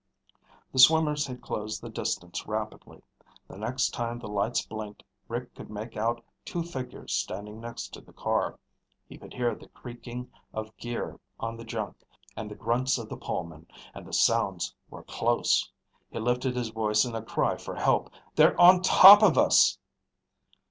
[0.71, 3.03] The swimmers had closed the distance rapidly.
[3.47, 8.01] The next time the lights blinked Rick could make out two figures standing next to
[8.01, 8.57] the car.
[9.07, 11.97] He could hear the creaking of gear on the junk
[12.35, 15.71] and the grunts of the polemen, and the sounds were close!
[16.09, 18.09] He lifted his voice in a cry for help.
[18.33, 19.77] "They're on top of us!"